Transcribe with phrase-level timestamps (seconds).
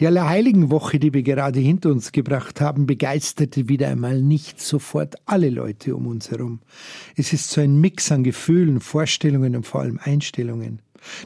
[0.00, 5.50] Die Allerheiligenwoche, die wir gerade hinter uns gebracht haben, begeisterte wieder einmal nicht sofort alle
[5.50, 6.60] Leute um uns herum.
[7.14, 10.80] Es ist so ein Mix an Gefühlen, Vorstellungen und vor allem Einstellungen.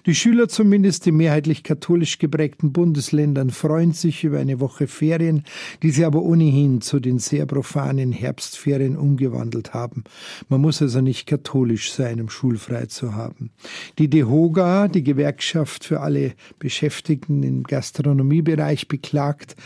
[0.07, 5.45] Die Schüler zumindest in mehrheitlich katholisch geprägten Bundesländern freuen sich über eine Woche Ferien,
[5.83, 10.05] die sie aber ohnehin zu den sehr profanen Herbstferien umgewandelt haben.
[10.49, 13.51] Man muss also nicht katholisch sein, um schulfrei zu haben.
[13.99, 19.57] Die DEHOGA, die Gewerkschaft für alle Beschäftigten im Gastronomiebereich, beklagt,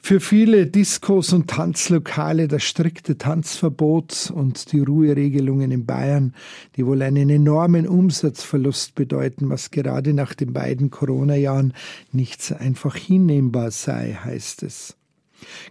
[0.00, 6.34] für viele Diskos und Tanzlokale das strikte Tanzverbot und die Ruheregelungen in Bayern,
[6.76, 11.74] die wohl einen enormen Umsatzverlust bedeuten, was gerade nach den beiden Corona-Jahren
[12.12, 14.97] nicht so einfach hinnehmbar sei, heißt es.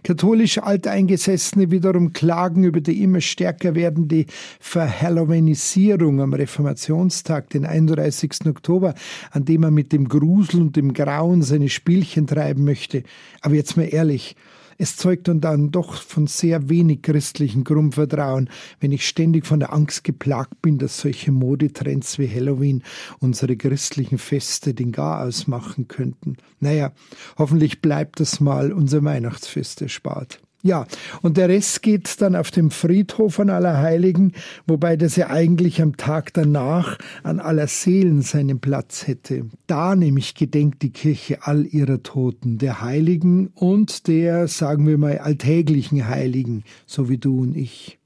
[0.02, 4.26] Katholisch Alteingesessene wiederum klagen über die immer stärker werdende
[4.60, 8.46] Verhalloweenisierung am Reformationstag, den 31.
[8.46, 8.94] Oktober,
[9.30, 13.02] an dem man mit dem Grusel und dem Grauen seine Spielchen treiben möchte.
[13.40, 14.36] Aber jetzt mal ehrlich,
[14.78, 18.48] es zeugt dann doch von sehr wenig christlichem Grundvertrauen,
[18.80, 22.84] wenn ich ständig von der Angst geplagt bin, dass solche Modetrends wie Halloween
[23.18, 26.36] unsere christlichen Feste den Garaus machen könnten.
[26.60, 26.92] Naja,
[27.36, 30.40] hoffentlich bleibt das mal unser Weihnachtsfest erspart.
[30.62, 30.86] Ja,
[31.22, 34.32] und der Rest geht dann auf dem Friedhof von Allerheiligen,
[34.66, 39.46] wobei das ja eigentlich am Tag danach an aller Seelen seinen Platz hätte.
[39.68, 45.18] Da nämlich gedenkt die Kirche all ihrer Toten, der Heiligen und der, sagen wir mal,
[45.18, 47.97] alltäglichen Heiligen, so wie du und ich.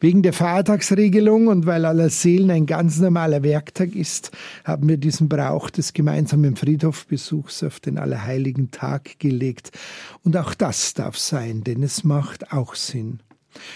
[0.00, 4.30] Wegen der Feiertagsregelung und weil aller Seelen ein ganz normaler Werktag ist,
[4.64, 9.72] haben wir diesen Brauch des gemeinsamen Friedhofbesuchs auf den Allerheiligen Tag gelegt.
[10.22, 13.20] Und auch das darf sein, denn es macht auch Sinn.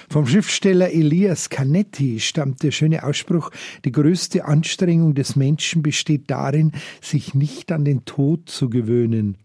[0.09, 3.51] Vom Schriftsteller Elias Canetti stammt der schöne Ausspruch,
[3.85, 9.37] die größte Anstrengung des Menschen besteht darin, sich nicht an den Tod zu gewöhnen.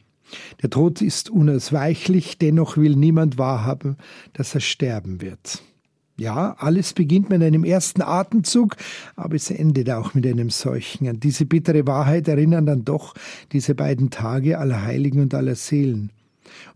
[0.61, 3.97] Der Tod ist unausweichlich, dennoch will niemand wahrhaben,
[4.33, 5.63] dass er sterben wird.
[6.19, 8.75] Ja, alles beginnt mit einem ersten Atemzug,
[9.15, 11.07] aber es endet auch mit einem solchen.
[11.07, 13.13] An diese bittere Wahrheit erinnern dann doch
[13.53, 16.11] diese beiden Tage aller Heiligen und aller Seelen.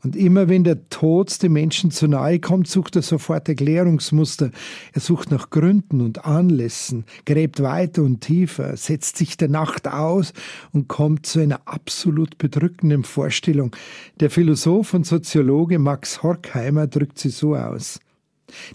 [0.01, 4.51] Und immer wenn der Tod dem Menschen zu nahe kommt, sucht er sofort Erklärungsmuster.
[4.93, 10.31] Er sucht nach Gründen und Anlässen, gräbt weiter und tiefer, setzt sich der Nacht aus
[10.71, 13.75] und kommt zu einer absolut bedrückenden Vorstellung.
[14.21, 17.99] Der Philosoph und Soziologe Max Horkheimer drückt sie so aus.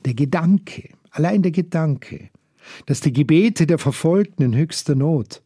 [0.05, 2.31] Der Gedanke, allein der Gedanke,
[2.87, 5.43] dass die Gebete der Verfolgten in höchster Not,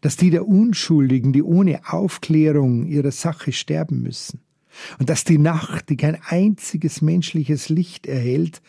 [0.00, 4.40] dass die der Unschuldigen, die ohne Aufklärung ihrer Sache sterben müssen,
[4.98, 8.62] und dass die Nacht, die kein einziges menschliches Licht erhält,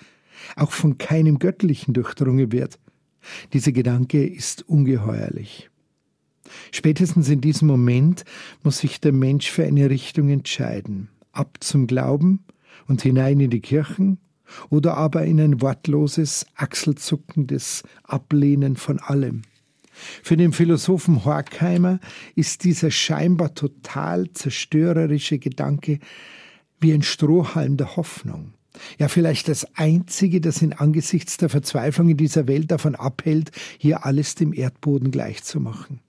[0.55, 2.79] auch von keinem Göttlichen durchdrungen wird.
[3.53, 5.69] Dieser Gedanke ist ungeheuerlich.
[6.71, 8.25] Spätestens in diesem Moment
[8.63, 11.09] muss sich der Mensch für eine Richtung entscheiden.
[11.31, 12.43] Ab zum Glauben
[12.87, 14.17] und hinein in die Kirchen
[14.69, 19.43] oder aber in ein wortloses, achselzuckendes Ablehnen von allem.
[20.23, 21.99] Für den Philosophen Horkheimer
[22.35, 25.99] ist dieser scheinbar total zerstörerische Gedanke
[26.79, 28.53] wie ein Strohhalm der Hoffnung.
[28.97, 34.05] Ja, vielleicht das Einzige, das ihn angesichts der Verzweiflung in dieser Welt davon abhält, hier
[34.05, 35.99] alles dem Erdboden gleichzumachen.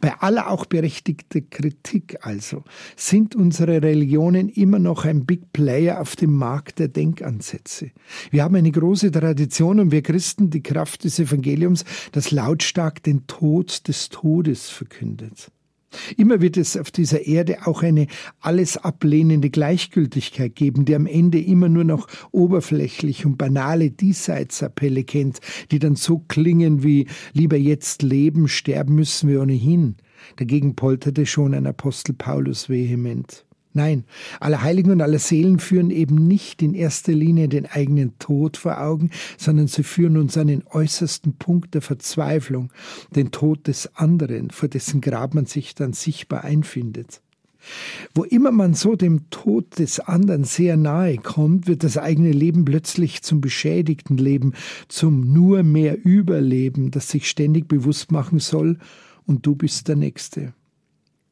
[0.00, 2.64] Bei aller auch berechtigter Kritik also
[2.96, 7.90] sind unsere Religionen immer noch ein Big Player auf dem Markt der Denkansätze.
[8.30, 13.26] Wir haben eine große Tradition und wir Christen die Kraft des Evangeliums, das lautstark den
[13.26, 15.50] Tod des Todes verkündet.
[16.16, 18.06] Immer wird es auf dieser Erde auch eine
[18.40, 25.40] alles ablehnende Gleichgültigkeit geben, die am Ende immer nur noch oberflächlich und banale Diesseitsappelle kennt,
[25.70, 29.96] die dann so klingen wie lieber jetzt leben, sterben müssen wir ohnehin.
[30.36, 33.45] Dagegen polterte schon ein Apostel Paulus vehement.
[33.76, 34.04] Nein,
[34.40, 38.80] alle Heiligen und alle Seelen führen eben nicht in erster Linie den eigenen Tod vor
[38.80, 42.72] Augen, sondern sie führen uns an den äußersten Punkt der Verzweiflung,
[43.14, 47.20] den Tod des anderen, vor dessen Grab man sich dann sichtbar einfindet.
[48.14, 52.64] Wo immer man so dem Tod des anderen sehr nahe kommt, wird das eigene Leben
[52.64, 54.54] plötzlich zum beschädigten Leben,
[54.88, 58.78] zum nur mehr Überleben, das sich ständig bewusst machen soll,
[59.26, 60.54] und du bist der Nächste.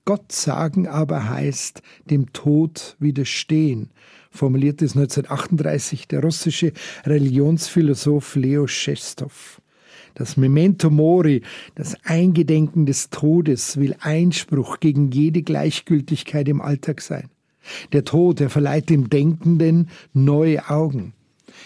[0.07, 1.81] Gott sagen aber heißt
[2.11, 3.91] dem Tod widerstehen,
[4.31, 6.73] formulierte es 1938 der russische
[7.07, 9.63] Religionsphilosoph Leo Schestow.
[10.15, 11.41] Das Memento Mori,
[11.75, 17.31] das Eingedenken des Todes, will Einspruch gegen jede Gleichgültigkeit im Alltag sein.
[17.93, 21.14] Der Tod, er verleiht dem Denkenden neue Augen.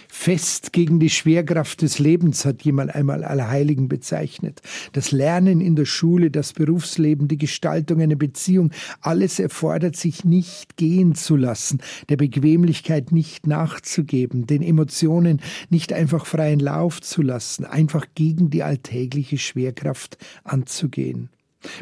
[0.07, 4.61] Fest gegen die Schwerkraft des Lebens hat jemand einmal Allerheiligen bezeichnet.
[4.93, 10.77] Das Lernen in der Schule, das Berufsleben, die Gestaltung einer Beziehung, alles erfordert sich nicht
[10.77, 15.41] gehen zu lassen, der Bequemlichkeit nicht nachzugeben, den Emotionen
[15.71, 21.31] nicht einfach freien Lauf zu lassen, einfach gegen die alltägliche Schwerkraft anzugehen.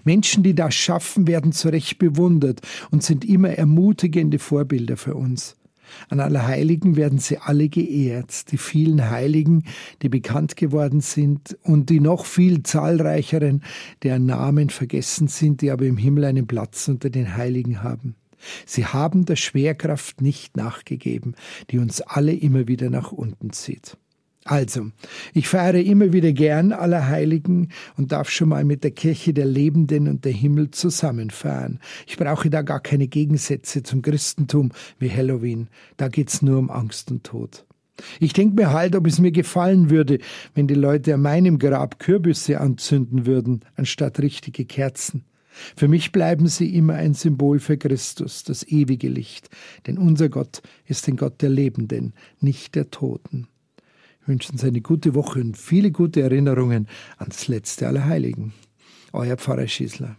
[0.05, 2.61] Menschen, die das schaffen, werden zu Recht bewundert
[2.91, 5.57] und sind immer ermutigende Vorbilder für uns.
[6.09, 9.65] An Allerheiligen werden sie alle geehrt, die vielen Heiligen,
[10.03, 13.63] die bekannt geworden sind und die noch viel zahlreicheren,
[14.03, 18.15] deren Namen vergessen sind, die aber im Himmel einen Platz unter den Heiligen haben.
[18.65, 21.35] Sie haben der Schwerkraft nicht nachgegeben,
[21.71, 23.97] die uns alle immer wieder nach unten zieht.
[24.47, 24.93] Also,
[25.35, 30.07] ich feiere immer wieder gern Allerheiligen und darf schon mal mit der Kirche der Lebenden
[30.07, 31.81] und der Himmel zusammenfeiern.
[32.07, 34.71] Ich brauche da gar keine Gegensätze zum Christentum
[35.01, 35.67] wie Halloween.
[35.97, 37.67] Da geht's nur um Angst und Tod.
[38.21, 40.21] Ich denke mir halt, ob es mir gefallen würde,
[40.55, 45.25] wenn die Leute an meinem Grab Kürbisse anzünden würden, anstatt richtige Kerzen.
[45.75, 49.49] Für mich bleiben sie immer ein Symbol für Christus, das ewige Licht,
[49.89, 53.49] denn unser Gott ist ein Gott der Lebenden, nicht der Toten
[54.27, 56.89] wünschen Sie eine gute Woche und viele gute Erinnerungen
[57.19, 58.53] ans letzte aller Heiligen.
[59.13, 60.17] Euer Pfarrer Schießler.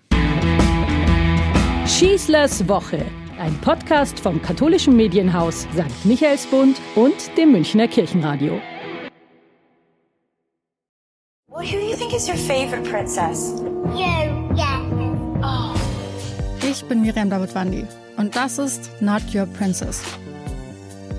[1.85, 3.05] Schießlers Woche,
[3.39, 6.05] ein Podcast vom katholischen Medienhaus St.
[6.05, 8.59] Michaelsbund und dem Münchner Kirchenradio.
[11.49, 13.61] Well, who do you think is your favorite princess?
[13.95, 14.81] You, yeah.
[15.41, 15.73] Oh.
[16.69, 17.85] Ich bin Miriam Davidwandi
[18.17, 20.03] und das ist Not Your Princess.